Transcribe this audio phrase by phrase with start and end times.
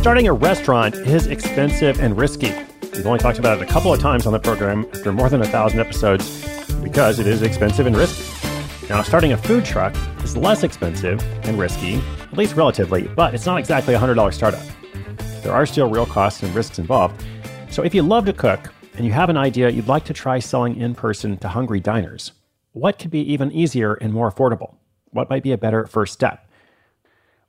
[0.00, 2.54] Starting a restaurant is expensive and risky.
[2.94, 5.42] We've only talked about it a couple of times on the program after more than
[5.42, 6.42] a thousand episodes
[6.82, 8.24] because it is expensive and risky.
[8.88, 13.44] Now, starting a food truck is less expensive and risky, at least relatively, but it's
[13.44, 14.62] not exactly a $100 startup.
[15.42, 17.22] There are still real costs and risks involved.
[17.70, 20.38] So if you love to cook and you have an idea you'd like to try
[20.38, 22.32] selling in person to hungry diners,
[22.72, 24.76] what could be even easier and more affordable?
[25.10, 26.46] What might be a better first step?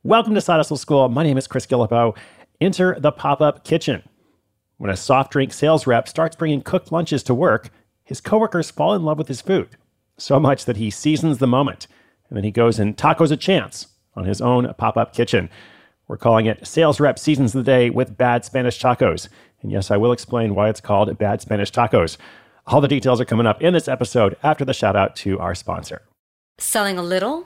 [0.04, 1.08] Welcome to Side Hustle School.
[1.10, 2.18] My name is Chris Guillebeau.
[2.62, 4.04] Enter the pop up kitchen.
[4.78, 7.72] When a soft drink sales rep starts bringing cooked lunches to work,
[8.04, 9.70] his coworkers fall in love with his food,
[10.17, 11.88] so much that he seasons the moment,
[12.30, 15.50] and then he goes and tacos a chance on his own pop up kitchen.
[16.08, 19.28] We're calling it Sales Rep Seasons the Day with Bad Spanish Tacos.
[19.64, 22.17] And yes, I will explain why it's called Bad Spanish Tacos.
[22.67, 25.56] All the details are coming up in this episode after the shout out to our
[25.56, 26.04] sponsor.
[26.59, 27.44] Selling a little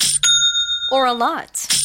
[0.92, 1.85] or a lot?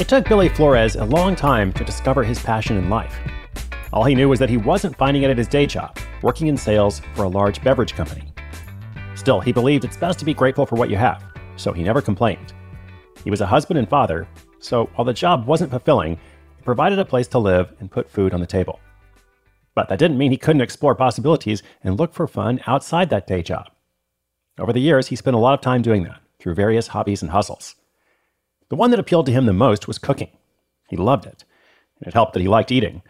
[0.00, 3.16] It took Billy Flores a long time to discover his passion in life.
[3.92, 6.56] All he knew was that he wasn't finding it at his day job, working in
[6.56, 8.24] sales for a large beverage company.
[9.14, 11.22] Still, he believed it's best to be grateful for what you have,
[11.54, 12.52] so he never complained.
[13.22, 14.26] He was a husband and father,
[14.58, 16.14] so while the job wasn't fulfilling,
[16.58, 18.80] it provided a place to live and put food on the table.
[19.76, 23.42] But that didn't mean he couldn't explore possibilities and look for fun outside that day
[23.42, 23.70] job.
[24.58, 27.30] Over the years, he spent a lot of time doing that through various hobbies and
[27.30, 27.76] hustles.
[28.68, 30.30] The one that appealed to him the most was cooking.
[30.88, 31.44] He loved it,
[31.98, 33.02] and it helped that he liked eating.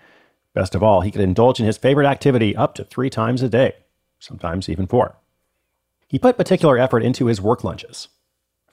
[0.54, 3.48] Best of all, he could indulge in his favorite activity up to three times a
[3.48, 3.74] day,
[4.18, 5.16] sometimes even four.
[6.08, 8.08] He put particular effort into his work lunches.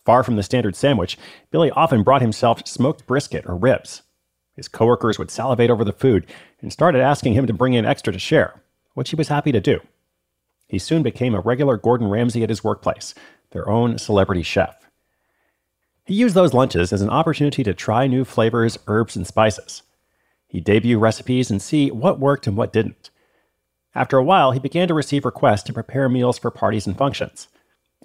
[0.05, 1.17] Far from the standard sandwich,
[1.51, 4.01] Billy often brought himself smoked brisket or ribs.
[4.53, 6.25] His coworkers would salivate over the food
[6.61, 8.61] and started asking him to bring in extra to share,
[8.93, 9.79] which he was happy to do.
[10.67, 13.13] He soon became a regular Gordon Ramsay at his workplace,
[13.51, 14.80] their own celebrity chef.
[16.11, 19.81] He used those lunches as an opportunity to try new flavors, herbs, and spices.
[20.49, 23.09] He'd debut recipes and see what worked and what didn't.
[23.95, 27.47] After a while, he began to receive requests to prepare meals for parties and functions.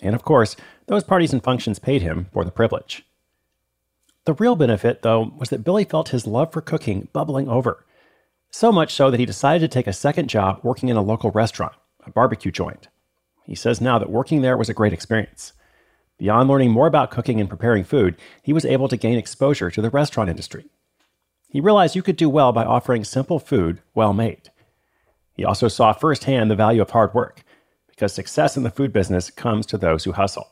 [0.00, 0.54] And of course,
[0.86, 3.04] those parties and functions paid him for the privilege.
[4.24, 7.84] The real benefit, though, was that Billy felt his love for cooking bubbling over.
[8.52, 11.32] So much so that he decided to take a second job working in a local
[11.32, 11.74] restaurant,
[12.06, 12.86] a barbecue joint.
[13.42, 15.54] He says now that working there was a great experience.
[16.18, 19.82] Beyond learning more about cooking and preparing food, he was able to gain exposure to
[19.82, 20.64] the restaurant industry.
[21.48, 24.50] He realized you could do well by offering simple food well made.
[25.34, 27.44] He also saw firsthand the value of hard work,
[27.88, 30.48] because success in the food business comes to those who hustle.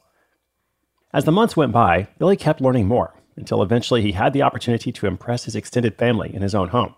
[1.12, 4.92] As the months went by, Billy kept learning more until eventually he had the opportunity
[4.92, 6.94] to impress his extended family in his own home.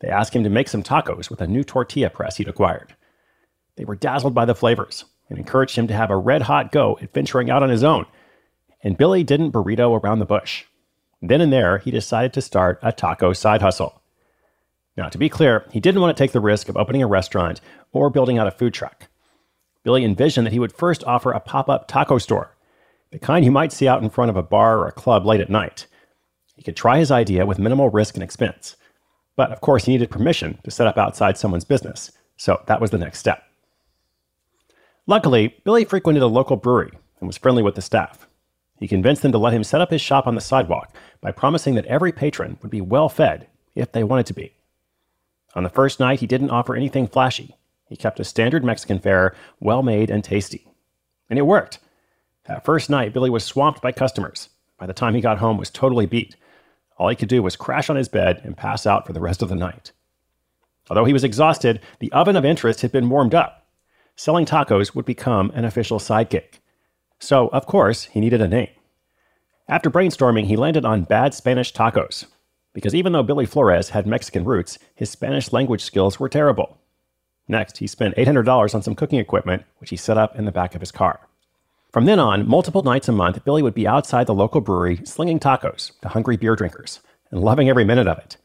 [0.00, 2.94] They asked him to make some tacos with a new tortilla press he'd acquired.
[3.76, 6.98] They were dazzled by the flavors and encouraged him to have a red hot go
[7.00, 8.04] at venturing out on his own.
[8.82, 10.64] And Billy didn't burrito around the bush.
[11.22, 14.02] Then and there, he decided to start a taco side hustle.
[14.96, 17.60] Now, to be clear, he didn't want to take the risk of opening a restaurant
[17.92, 19.08] or building out a food truck.
[19.82, 22.56] Billy envisioned that he would first offer a pop up taco store,
[23.10, 25.40] the kind you might see out in front of a bar or a club late
[25.40, 25.86] at night.
[26.54, 28.76] He could try his idea with minimal risk and expense.
[29.36, 32.90] But of course, he needed permission to set up outside someone's business, so that was
[32.90, 33.42] the next step.
[35.06, 38.26] Luckily, Billy frequented a local brewery and was friendly with the staff.
[38.78, 41.74] He convinced them to let him set up his shop on the sidewalk by promising
[41.74, 44.54] that every patron would be well fed if they wanted to be.
[45.54, 47.56] On the first night, he didn't offer anything flashy.
[47.86, 50.66] He kept a standard Mexican fare, well made and tasty.
[51.28, 51.78] And it worked.
[52.46, 54.48] That first night, Billy was swamped by customers.
[54.78, 56.36] By the time he got home, he was totally beat.
[56.96, 59.42] All he could do was crash on his bed and pass out for the rest
[59.42, 59.92] of the night.
[60.88, 63.59] Although he was exhausted, the oven of interest had been warmed up
[64.20, 66.60] selling tacos would become an official sidekick.
[67.18, 68.68] So, of course, he needed a name.
[69.66, 72.26] After brainstorming, he landed on Bad Spanish Tacos,
[72.74, 76.76] because even though Billy Flores had Mexican roots, his Spanish language skills were terrible.
[77.48, 80.74] Next, he spent $800 on some cooking equipment, which he set up in the back
[80.74, 81.26] of his car.
[81.90, 85.40] From then on, multiple nights a month, Billy would be outside the local brewery slinging
[85.40, 87.00] tacos to hungry beer drinkers
[87.30, 88.36] and loving every minute of it.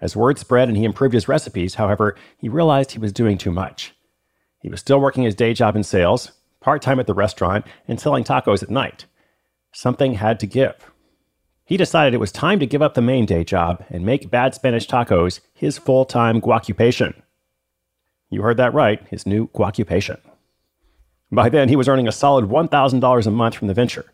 [0.00, 3.50] As word spread and he improved his recipes, however, he realized he was doing too
[3.50, 3.94] much.
[4.60, 8.00] He was still working his day job in sales, part time at the restaurant, and
[8.00, 9.06] selling tacos at night.
[9.72, 10.90] Something had to give.
[11.64, 14.54] He decided it was time to give up the main day job and make bad
[14.54, 17.14] Spanish tacos his full time guacupation.
[18.30, 20.18] You heard that right, his new guacupation.
[21.30, 24.06] By then, he was earning a solid $1,000 a month from the venture.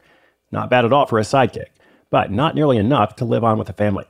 [0.51, 1.69] Not bad at all for a sidekick,
[2.11, 4.07] but not nearly enough to live on with a family.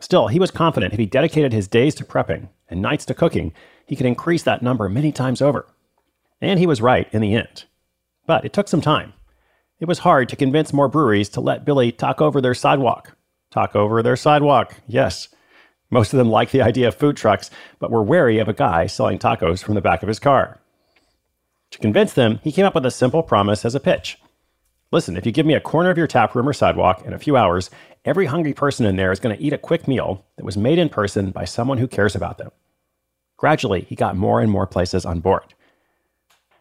[0.00, 3.52] Still, he was confident if he dedicated his days to prepping and nights to cooking,
[3.86, 5.66] he could increase that number many times over.
[6.40, 7.64] And he was right in the end.
[8.26, 9.12] But it took some time.
[9.80, 13.16] It was hard to convince more breweries to let Billy talk over their sidewalk.
[13.50, 15.28] Talk over their sidewalk, yes.
[15.90, 18.86] Most of them liked the idea of food trucks, but were wary of a guy
[18.86, 20.60] selling tacos from the back of his car.
[21.70, 24.18] To convince them, he came up with a simple promise as a pitch.
[24.92, 27.18] Listen, if you give me a corner of your tap room or sidewalk in a
[27.18, 27.70] few hours,
[28.04, 30.78] every hungry person in there is going to eat a quick meal that was made
[30.78, 32.50] in person by someone who cares about them.
[33.36, 35.54] Gradually, he got more and more places on board.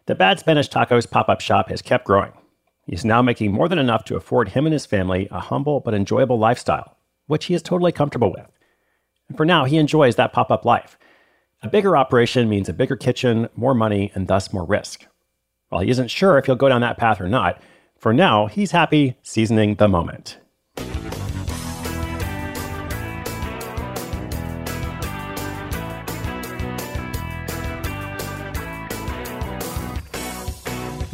[0.06, 2.34] The Bad Spanish Tacos pop up shop has kept growing.
[2.86, 5.94] He's now making more than enough to afford him and his family a humble but
[5.94, 6.98] enjoyable lifestyle,
[7.28, 8.50] which he is totally comfortable with.
[9.30, 10.98] And for now, he enjoys that pop up life.
[11.62, 15.06] A bigger operation means a bigger kitchen, more money, and thus more risk.
[15.70, 17.62] While he isn't sure if he'll go down that path or not,
[18.04, 20.38] for now, he's happy seasoning the moment.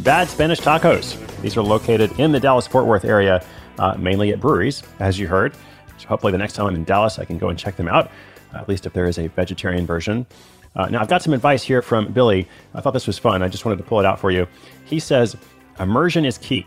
[0.00, 1.16] Bad Spanish Tacos.
[1.42, 3.46] These are located in the Dallas Fort Worth area,
[3.78, 5.54] uh, mainly at breweries, as you heard.
[5.98, 8.10] So hopefully, the next time I'm in Dallas, I can go and check them out,
[8.52, 10.26] at least if there is a vegetarian version.
[10.74, 12.48] Uh, now, I've got some advice here from Billy.
[12.74, 13.44] I thought this was fun.
[13.44, 14.48] I just wanted to pull it out for you.
[14.86, 15.36] He says,
[15.78, 16.66] Immersion is key.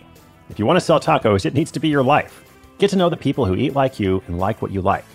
[0.49, 2.43] If you want to sell tacos, it needs to be your life.
[2.77, 5.05] Get to know the people who eat like you and like what you like.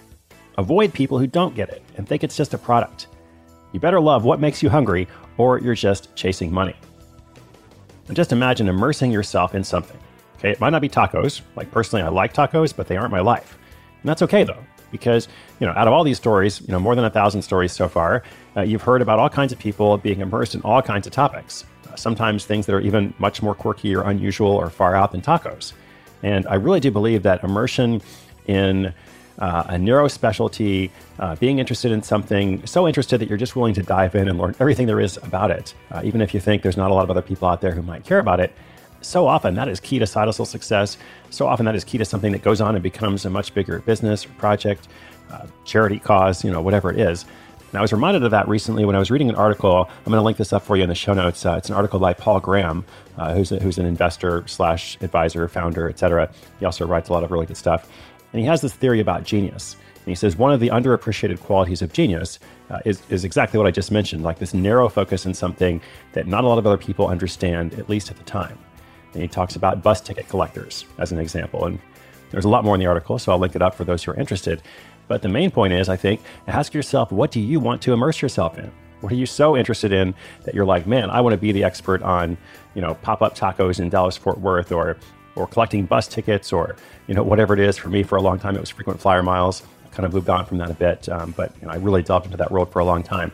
[0.56, 3.08] Avoid people who don't get it and think it's just a product.
[3.72, 5.06] You better love what makes you hungry,
[5.36, 6.74] or you're just chasing money.
[8.06, 9.98] And just imagine immersing yourself in something.
[10.38, 11.42] Okay, it might not be tacos.
[11.56, 13.58] Like personally, I like tacos, but they aren't my life.
[14.00, 15.28] And that's okay though, because
[15.60, 17.88] you know, out of all these stories, you know, more than a thousand stories so
[17.88, 18.22] far,
[18.56, 21.64] uh, you've heard about all kinds of people being immersed in all kinds of topics.
[21.88, 25.20] Uh, sometimes things that are even much more quirky or unusual or far out than
[25.20, 25.72] tacos.
[26.22, 28.02] And I really do believe that immersion
[28.46, 28.92] in
[29.38, 33.74] uh, a neuro specialty, uh, being interested in something so interested that you're just willing
[33.74, 36.62] to dive in and learn everything there is about it, uh, even if you think
[36.62, 38.52] there's not a lot of other people out there who might care about it.
[39.00, 40.98] So often that is key to side hustle success.
[41.30, 43.80] So often that is key to something that goes on and becomes a much bigger
[43.80, 44.88] business or project,
[45.30, 47.24] uh, charity cause, you know, whatever it is.
[47.70, 49.88] And I was reminded of that recently when I was reading an article.
[49.90, 51.44] I'm going to link this up for you in the show notes.
[51.44, 52.84] Uh, it's an article by Paul Graham,
[53.18, 56.30] uh, who's, a, who's an investor slash advisor, founder, etc.
[56.58, 57.90] He also writes a lot of really good stuff.
[58.32, 59.76] And he has this theory about genius.
[59.96, 62.38] And he says one of the underappreciated qualities of genius
[62.70, 65.80] uh, is, is exactly what I just mentioned, like this narrow focus in something
[66.12, 68.58] that not a lot of other people understand, at least at the time.
[69.12, 71.64] And he talks about bus ticket collectors as an example.
[71.64, 71.78] And
[72.30, 74.12] there's a lot more in the article, so I'll link it up for those who
[74.12, 74.62] are interested.
[75.08, 78.20] But the main point is, I think, ask yourself, what do you want to immerse
[78.20, 78.70] yourself in?
[79.00, 81.64] What are you so interested in that you're like, man, I want to be the
[81.64, 82.36] expert on,
[82.74, 84.96] you know, pop-up tacos in Dallas Fort Worth or
[85.36, 86.74] or collecting bus tickets or
[87.06, 87.76] you know whatever it is.
[87.76, 89.62] For me, for a long time, it was frequent flyer miles.
[89.86, 92.02] I kind of moved on from that a bit, um, but you know, I really
[92.02, 93.30] delved into that world for a long time.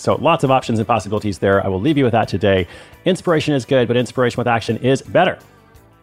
[0.00, 1.64] So lots of options and possibilities there.
[1.64, 2.66] I will leave you with that today.
[3.04, 5.38] Inspiration is good, but inspiration with action is better.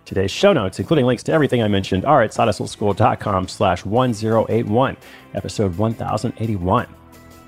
[0.05, 4.97] Today's show notes, including links to everything I mentioned, are at sidehustleschool.com slash 1081,
[5.33, 6.87] episode 1081.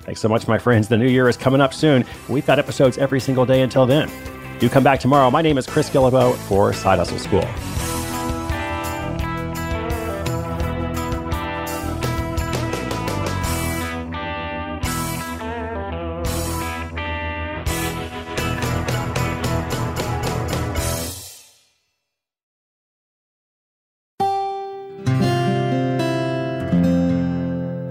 [0.02, 0.88] Thanks so much, my friends.
[0.88, 2.04] The new year is coming up soon.
[2.28, 4.10] We've got episodes every single day until then.
[4.58, 5.30] Do come back tomorrow.
[5.30, 7.99] My name is Chris Guillebeau for Side Hustle School.